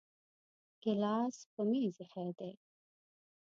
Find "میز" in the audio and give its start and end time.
1.69-1.95